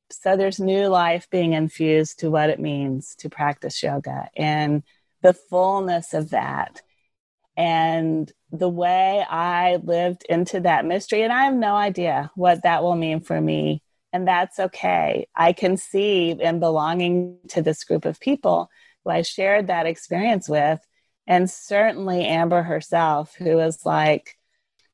[0.09, 4.83] So there's new life being infused to what it means to practice yoga and
[5.21, 6.81] the fullness of that.
[7.57, 12.83] And the way I lived into that mystery, and I have no idea what that
[12.83, 13.81] will mean for me.
[14.13, 15.27] And that's okay.
[15.35, 18.69] I can see in belonging to this group of people
[19.03, 20.79] who I shared that experience with,
[21.25, 24.36] and certainly Amber herself, who was like,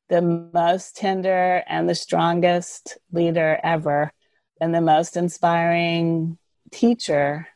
[0.08, 4.12] the most tender and the strongest leader ever
[4.60, 6.38] and the most inspiring
[6.70, 7.48] teacher,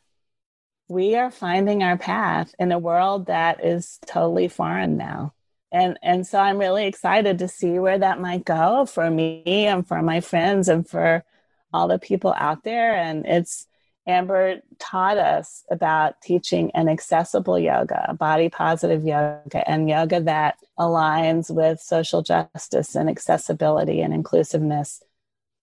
[0.89, 5.35] we are finding our path in a world that is totally foreign now.
[5.71, 9.87] And, and so I'm really excited to see where that might go for me and
[9.87, 11.25] for my friends and for
[11.73, 12.95] all the people out there.
[12.95, 13.68] And it's
[14.09, 21.55] Amber taught us about teaching an accessible yoga, body positive yoga, and yoga that aligns
[21.55, 25.03] with social justice and accessibility and inclusiveness.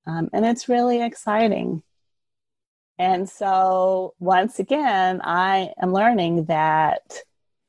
[0.05, 1.81] Um, and it's really exciting.
[2.99, 7.01] And so, once again, I am learning that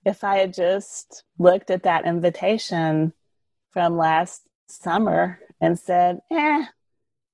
[0.04, 3.14] if I had just looked at that invitation
[3.72, 6.64] from last summer and said, eh,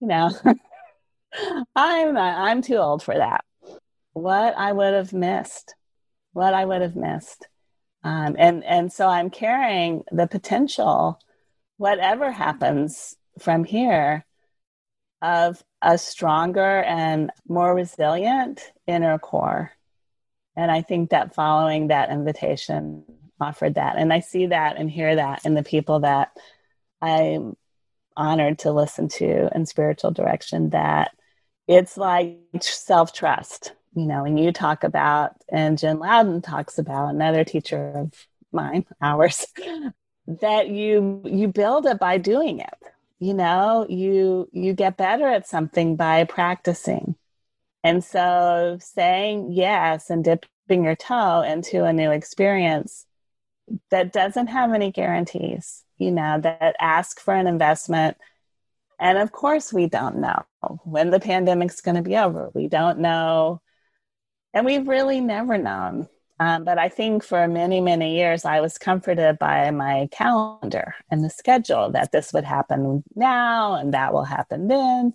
[0.01, 0.31] you know,
[1.75, 3.45] I'm I'm too old for that.
[4.13, 5.75] What I would have missed,
[6.33, 7.47] what I would have missed.
[8.05, 11.21] Um, and, and so I'm carrying the potential,
[11.77, 14.25] whatever happens from here,
[15.23, 19.71] of a stronger and more resilient inner core.
[20.57, 23.05] And I think that following that invitation
[23.41, 23.97] offered that.
[23.97, 26.37] And I see that and hear that in the people that
[27.01, 27.57] I'm
[28.17, 31.13] honored to listen to in spiritual direction that
[31.69, 37.15] it's like self trust, you know, and you talk about, and Jen Louden talks about,
[37.15, 39.47] another teacher of mine, ours,
[40.27, 42.75] that you you build it by doing it.
[43.19, 47.17] You know, you you get better at something by practicing.
[47.85, 53.07] And so saying yes and dipping your toe into a new experience
[53.91, 58.17] that doesn't have any guarantees, you know, that ask for an investment
[59.03, 60.45] and of course, we don't know
[60.85, 62.53] when the pandemic's going to be over.
[62.55, 63.61] We don't know.
[64.55, 66.09] And we've really never known.
[66.39, 71.25] Um, but I think for many, many years, I was comforted by my calendar and
[71.25, 75.15] the schedule that this would happen now and that will happen then.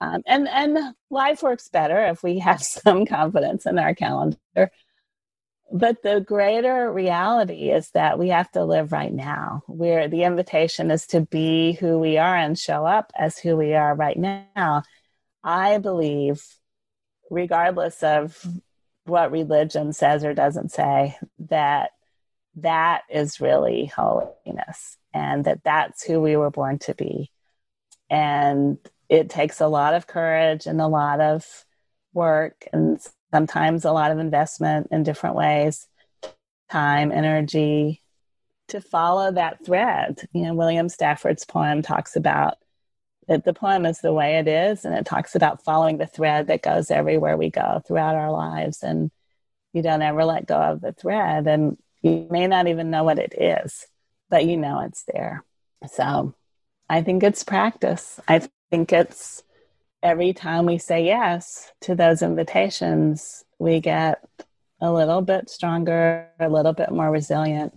[0.00, 4.38] Um, and, and life works better if we have some confidence in our calendar.
[5.72, 9.62] But the greater reality is that we have to live right now.
[9.66, 13.72] Where the invitation is to be who we are and show up as who we
[13.74, 14.82] are right now.
[15.42, 16.44] I believe,
[17.30, 18.46] regardless of
[19.04, 21.16] what religion says or doesn't say,
[21.48, 21.90] that
[22.56, 27.30] that is really holiness and that that's who we were born to be.
[28.10, 28.76] And
[29.08, 31.64] it takes a lot of courage and a lot of
[32.12, 33.00] work and
[33.32, 35.88] sometimes a lot of investment in different ways
[36.70, 38.02] time, energy
[38.68, 40.26] to follow that thread.
[40.32, 42.56] You know, William Stafford's poem talks about
[43.28, 46.46] that the poem is the way it is, and it talks about following the thread
[46.48, 48.82] that goes everywhere we go throughout our lives.
[48.82, 49.10] And
[49.72, 53.18] you don't ever let go of the thread, and you may not even know what
[53.18, 53.86] it is,
[54.28, 55.44] but you know it's there.
[55.90, 56.34] So
[56.88, 58.18] I think it's practice.
[58.26, 59.42] I think it's
[60.02, 64.24] every time we say yes to those invitations, we get
[64.80, 67.72] a little bit stronger, a little bit more resilient,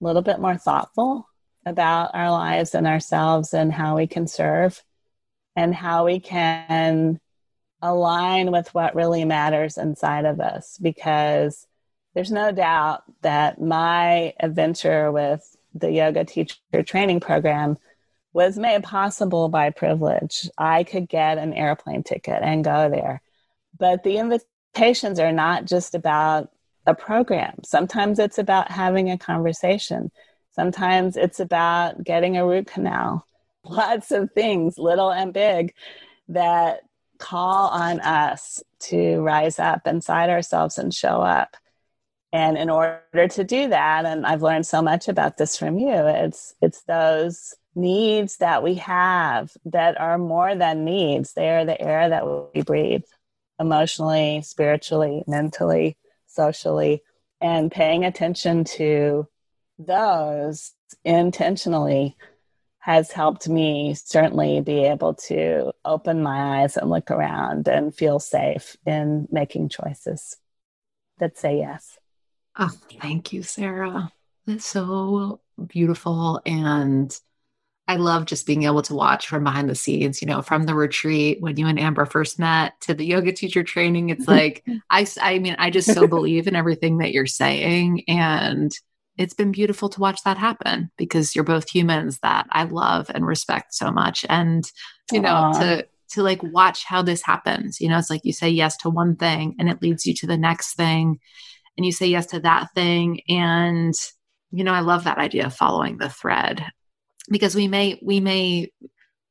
[0.00, 1.26] a little bit more thoughtful
[1.64, 4.82] about our lives and ourselves and how we can serve
[5.56, 7.20] and how we can
[7.80, 10.78] align with what really matters inside of us.
[10.80, 11.66] Because
[12.14, 17.78] there's no doubt that my adventure with the yoga teacher training program
[18.32, 20.48] was made possible by privilege.
[20.56, 23.20] I could get an airplane ticket and go there.
[23.78, 26.50] But the invitations are not just about
[26.86, 27.56] a program.
[27.64, 30.10] Sometimes it's about having a conversation.
[30.52, 33.26] Sometimes it's about getting a root canal.
[33.64, 35.74] Lots of things, little and big,
[36.28, 36.80] that
[37.18, 41.56] call on us to rise up inside ourselves and show up.
[42.32, 45.92] And in order to do that, and I've learned so much about this from you,
[45.92, 51.32] it's it's those needs that we have that are more than needs.
[51.32, 53.04] They are the air that we breathe
[53.58, 55.96] emotionally, spiritually, mentally,
[56.26, 57.02] socially,
[57.40, 59.26] and paying attention to
[59.78, 60.72] those
[61.04, 62.16] intentionally
[62.78, 68.18] has helped me certainly be able to open my eyes and look around and feel
[68.18, 70.36] safe in making choices
[71.18, 71.96] that say yes.
[72.58, 74.10] Oh, thank you, Sarah.
[74.46, 77.16] That's so beautiful and
[77.88, 80.74] I love just being able to watch from behind the scenes, you know, from the
[80.74, 84.10] retreat when you and Amber first met to the yoga teacher training.
[84.10, 88.04] It's like, I, I mean, I just so believe in everything that you're saying.
[88.06, 88.72] And
[89.18, 93.26] it's been beautiful to watch that happen because you're both humans that I love and
[93.26, 94.24] respect so much.
[94.28, 94.64] And,
[95.10, 95.58] you know, Aww.
[95.58, 98.90] to, to like watch how this happens, you know, it's like you say yes to
[98.90, 101.18] one thing and it leads you to the next thing.
[101.76, 103.22] And you say yes to that thing.
[103.28, 103.94] And,
[104.50, 106.64] you know, I love that idea of following the thread
[107.30, 108.70] because we may we may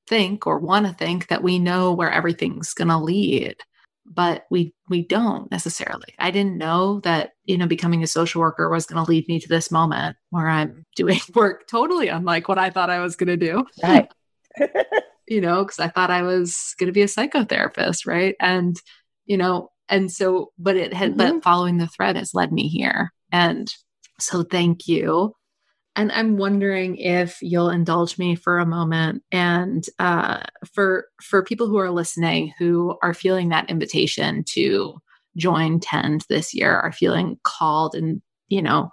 [0.08, 3.56] think or want to think that we know where everything's going to lead
[4.06, 6.14] but we we don't necessarily.
[6.20, 9.40] I didn't know that you know becoming a social worker was going to lead me
[9.40, 13.28] to this moment where i'm doing work totally unlike what i thought i was going
[13.28, 13.66] to do.
[13.84, 14.12] Right.
[15.28, 18.36] You know because i thought i was going to be a psychotherapist right?
[18.42, 18.76] And
[19.26, 21.36] you know and so but it had mm-hmm.
[21.36, 23.14] but following the thread has led me here.
[23.32, 23.74] And
[24.20, 25.34] so thank you
[25.96, 30.42] and I'm wondering if you'll indulge me for a moment and uh,
[30.74, 35.02] for for people who are listening who are feeling that invitation to
[35.38, 38.90] join Tend this year, are feeling called and you know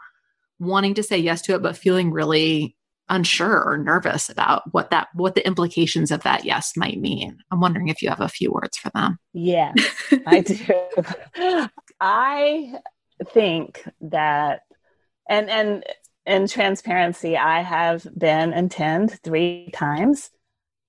[0.59, 2.77] wanting to say yes to it, but feeling really
[3.11, 7.39] unsure or nervous about what that what the implications of that yes might mean.
[7.51, 9.19] I'm wondering if you have a few words for them.
[9.33, 9.73] Yeah,
[10.27, 11.69] I do.
[12.01, 12.75] I
[13.33, 14.63] think that
[15.29, 15.85] and and
[16.29, 20.31] in transparency, I have been in Tend three times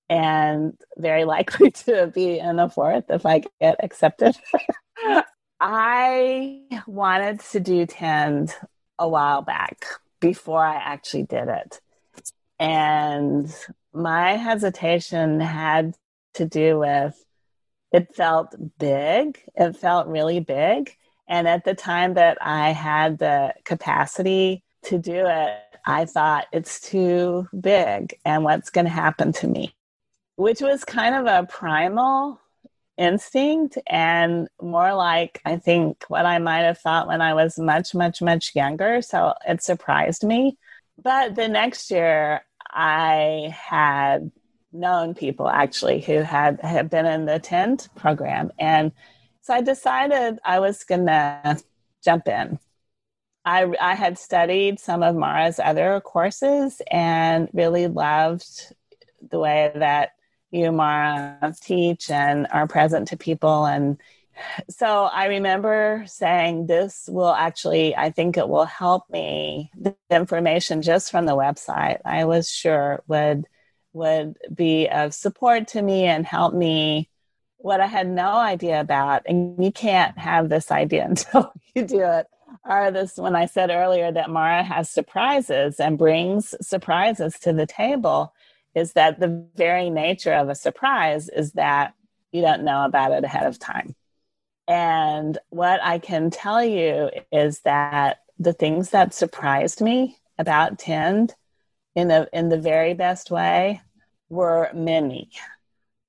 [0.09, 4.35] and very likely to be in a fourth if I get accepted.
[5.61, 8.53] I wanted to do Tend
[8.99, 9.85] a while back
[10.19, 11.79] before I actually did it.
[12.59, 13.53] And
[13.93, 15.95] my hesitation had
[16.33, 17.15] to do with
[17.93, 19.41] it felt big.
[19.55, 20.95] It felt really big.
[21.29, 26.79] And at the time that I had the capacity to do it, I thought it's
[26.79, 29.73] too big and what's going to happen to me,
[30.35, 32.39] which was kind of a primal
[32.97, 37.95] instinct and more like I think what I might have thought when I was much,
[37.95, 39.01] much, much younger.
[39.01, 40.57] So it surprised me.
[41.01, 44.31] But the next year, I had
[44.71, 48.51] known people actually who had, had been in the Tend program.
[48.59, 48.91] And
[49.41, 51.57] so I decided I was going to
[52.03, 52.59] jump in
[53.45, 58.73] I, I had studied some of Mara's other courses and really loved
[59.29, 60.11] the way that
[60.51, 63.97] you, Mara, teach and are present to people and
[64.69, 69.71] so I remember saying, This will actually, I think it will help me.
[69.79, 73.45] The information just from the website, I was sure would
[73.91, 77.09] would be of support to me and help me
[77.57, 79.23] what I had no idea about.
[79.25, 82.27] And you can't have this idea until you do it.
[82.65, 87.65] Are this when I said earlier that Mara has surprises and brings surprises to the
[87.65, 88.33] table,
[88.75, 91.93] is that the very nature of a surprise is that
[92.31, 93.95] you don't know about it ahead of time.
[94.67, 101.33] And what I can tell you is that the things that surprised me about Tend
[101.95, 103.81] in the in the very best way
[104.29, 105.31] were many.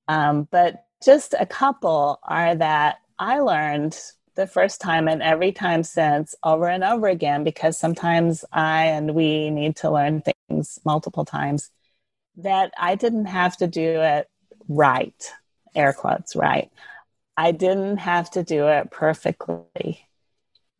[0.08, 3.98] Um, but just a couple are that I learned
[4.40, 9.14] the first time and every time since over and over again because sometimes I and
[9.14, 11.70] we need to learn things multiple times
[12.38, 14.30] that I didn't have to do it
[14.66, 15.30] right,
[15.74, 16.70] air quotes, right.
[17.36, 20.08] I didn't have to do it perfectly.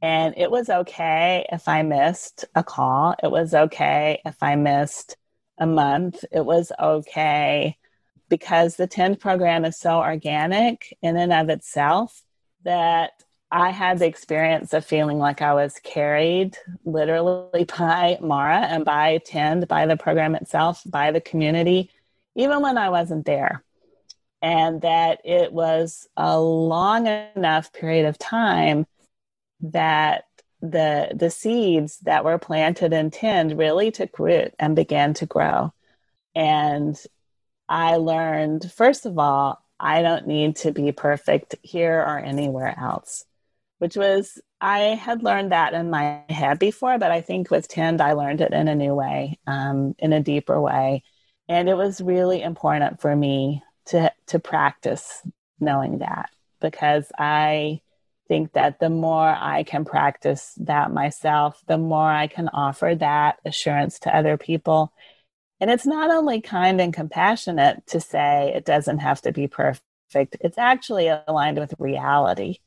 [0.00, 3.14] And it was okay if I missed a call.
[3.22, 5.18] It was okay if I missed
[5.58, 6.24] a month.
[6.32, 7.76] It was okay
[8.30, 12.22] because the TEND program is so organic in and of itself
[12.64, 13.10] that
[13.52, 19.18] I had the experience of feeling like I was carried literally by Mara and by
[19.18, 21.90] TEND, by the program itself, by the community,
[22.36, 23.64] even when I wasn't there.
[24.40, 28.86] And that it was a long enough period of time
[29.60, 30.24] that
[30.62, 35.72] the the seeds that were planted and tend really took root and began to grow
[36.34, 37.02] and
[37.68, 43.24] i learned first of all i don't need to be perfect here or anywhere else
[43.80, 48.00] which was i had learned that in my head before but i think with tend
[48.00, 51.02] i learned it in a new way um, in a deeper way
[51.48, 55.22] and it was really important for me to to practice
[55.58, 57.80] knowing that because i
[58.30, 63.40] think that the more I can practice that myself, the more I can offer that
[63.44, 64.92] assurance to other people.
[65.58, 70.36] And it's not only kind and compassionate to say it doesn't have to be perfect,
[70.40, 72.58] it's actually aligned with reality.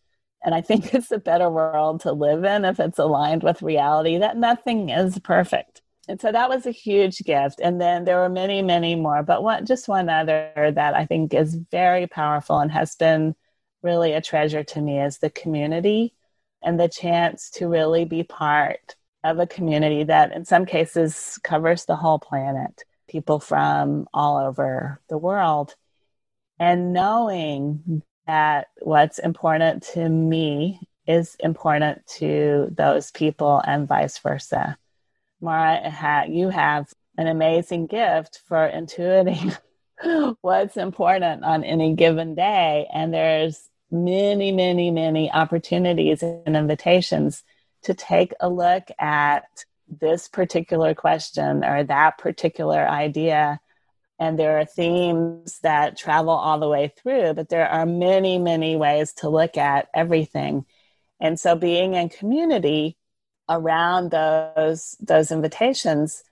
[0.43, 4.17] And I think it's a better world to live in if it's aligned with reality
[4.17, 5.81] that nothing is perfect.
[6.07, 7.61] And so that was a huge gift.
[7.63, 11.33] And then there were many, many more, but one, just one other that I think
[11.33, 13.35] is very powerful and has been
[13.81, 16.13] really a treasure to me is the community
[16.61, 21.85] and the chance to really be part of a community that in some cases covers
[21.85, 25.75] the whole planet, people from all over the world.
[26.59, 34.77] And knowing that what's important to me is important to those people and vice versa.
[35.41, 39.57] Mara, you have an amazing gift for intuiting
[40.41, 42.87] what's important on any given day.
[42.93, 47.43] And there's many, many, many opportunities and invitations
[47.83, 49.43] to take a look at
[49.87, 53.59] this particular question or that particular idea.
[54.23, 58.77] And there are themes that travel all the way through, but there are many, many
[58.77, 60.65] ways to look at everything.
[61.19, 62.95] And so being in community
[63.49, 66.23] around those those invitations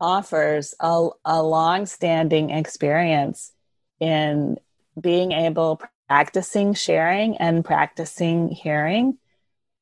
[0.00, 3.52] offers a, a long-standing experience
[4.00, 4.58] in
[5.00, 9.18] being able practicing sharing and practicing hearing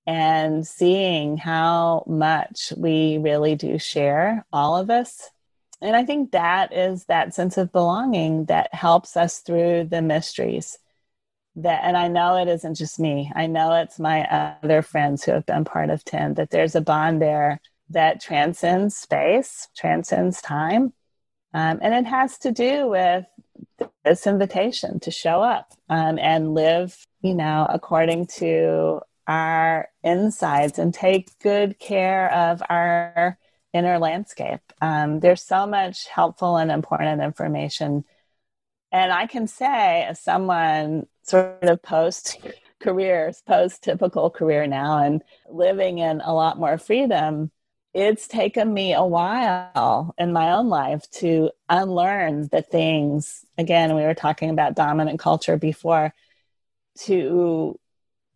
[0.07, 5.31] and seeing how much we really do share, all of us.
[5.81, 10.79] And I think that is that sense of belonging that helps us through the mysteries.
[11.57, 13.33] That, and I know it isn't just me.
[13.35, 14.25] I know it's my
[14.63, 17.61] other friends who have been part of TEND, that there's a bond there
[17.91, 20.93] that transcends space, transcends time.
[21.55, 23.25] Um, and it has to do with
[24.05, 30.93] this invitation to show up um, and live, you know, according to our insides and
[30.93, 33.39] take good care of our
[33.73, 34.61] inner landscape.
[34.81, 38.05] Um, there's so much helpful and important information.
[38.91, 42.39] And I can say, as someone sort of post
[42.81, 47.51] careers, post typical career now, and living in a lot more freedom,
[47.93, 53.45] it's taken me a while in my own life to unlearn the things.
[53.57, 56.15] Again, we were talking about dominant culture before
[57.01, 57.79] to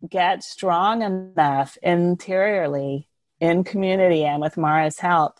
[0.07, 3.07] get strong enough interiorly
[3.43, 5.37] in community and with Mara's help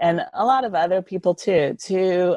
[0.00, 2.36] and a lot of other people too to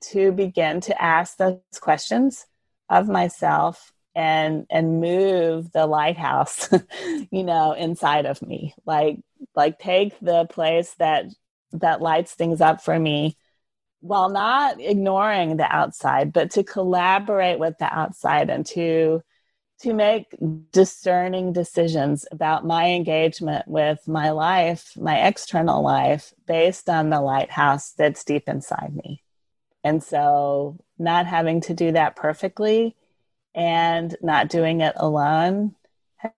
[0.00, 2.44] to begin to ask those questions
[2.90, 6.68] of myself and and move the lighthouse
[7.30, 8.74] you know inside of me.
[8.84, 9.20] Like
[9.54, 11.26] like take the place that
[11.70, 13.36] that lights things up for me
[14.00, 19.22] while not ignoring the outside but to collaborate with the outside and to
[19.80, 20.34] to make
[20.72, 27.92] discerning decisions about my engagement with my life, my external life, based on the lighthouse
[27.92, 29.22] that's deep inside me.
[29.84, 32.96] And so, not having to do that perfectly
[33.54, 35.74] and not doing it alone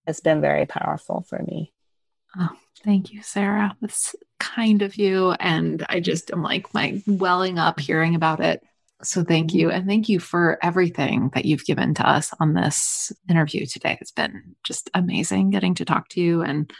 [0.06, 1.72] has been very powerful for me.
[2.36, 2.50] Oh,
[2.84, 3.76] thank you, Sarah.
[3.80, 5.32] That's kind of you.
[5.32, 8.62] And I just am like, my welling up hearing about it.
[9.02, 9.70] So thank you.
[9.70, 13.96] And thank you for everything that you've given to us on this interview today.
[14.00, 16.72] It's been just amazing getting to talk to you and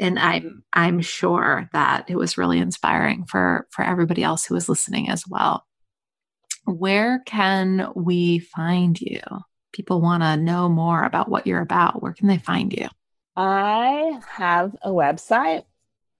[0.00, 4.68] and I'm I'm sure that it was really inspiring for for everybody else who was
[4.68, 5.66] listening as well.
[6.64, 9.20] Where can we find you?
[9.72, 12.02] People want to know more about what you're about.
[12.02, 12.88] Where can they find you?
[13.36, 15.64] I have a website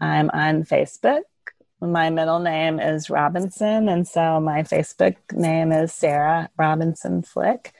[0.00, 1.22] I'm on Facebook.
[1.80, 7.72] My middle name is Robinson, and so my Facebook name is Sarah Robinson Flick.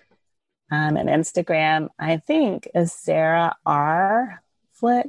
[0.70, 4.42] Um, and Instagram, I think, is Sarah R.
[4.74, 5.06] Flick.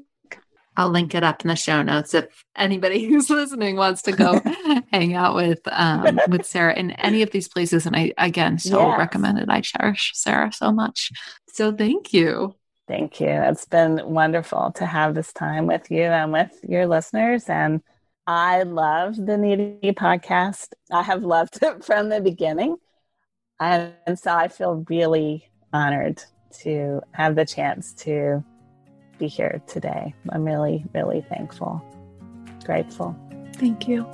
[0.80, 4.40] I'll link it up in the show notes if anybody who's listening wants to go
[4.94, 7.86] hang out with um, with Sarah in any of these places.
[7.86, 8.98] And I again so yes.
[8.98, 9.50] recommend it.
[9.50, 11.12] I cherish Sarah so much.
[11.50, 12.56] So thank you.
[12.88, 13.28] Thank you.
[13.28, 17.50] It's been wonderful to have this time with you and with your listeners.
[17.50, 17.82] And
[18.26, 20.70] I love the Needy podcast.
[20.90, 22.78] I have loved it from the beginning.
[23.60, 26.24] And so I feel really honored
[26.62, 28.46] to have the chance to
[29.20, 30.15] be here today.
[30.30, 31.84] I'm really, really thankful,
[32.63, 33.15] grateful.
[33.55, 34.07] Thank you.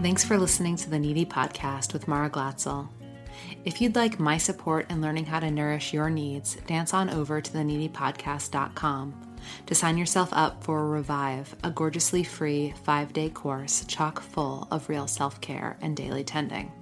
[0.00, 2.88] Thanks for listening to the Needy Podcast with Mara Glatzel.
[3.64, 7.40] If you'd like my support in learning how to nourish your needs, dance on over
[7.40, 9.14] to theneedypodcast.com
[9.66, 14.88] to sign yourself up for Revive, a gorgeously free five day course chock full of
[14.88, 16.72] real self care and daily tending.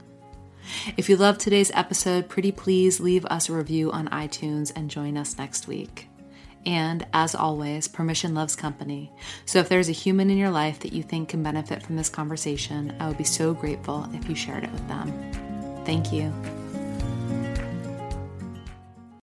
[0.97, 5.17] If you loved today's episode, pretty please leave us a review on iTunes and join
[5.17, 6.09] us next week.
[6.67, 9.11] And as always, permission loves company.
[9.47, 12.11] So if there's a human in your life that you think can benefit from this
[12.11, 15.11] conversation, I would be so grateful if you shared it with them.
[15.85, 16.33] Thank you.